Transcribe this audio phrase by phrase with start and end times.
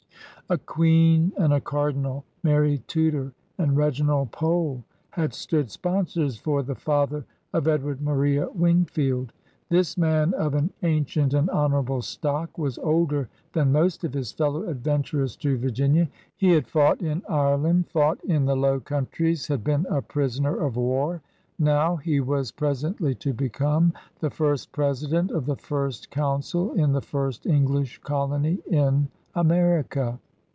[0.49, 6.75] A Queen and a Cardinal— Mary Tudor and Reginald Pole— had stood sponsors for the
[6.75, 9.31] father of Edward Maria Wingfield.
[9.69, 14.63] This man, of an ancient and honorable stock, was older than most of his fellow
[14.67, 16.09] adventurers to Virginia.
[16.35, 20.75] He had fought in Lreland, fought in the Low Countries, had been a prisoner of
[20.75, 21.21] war.
[21.59, 26.99] Now he was presently to become ^^the first president of the first council in the
[27.01, 30.19] first English colony in America.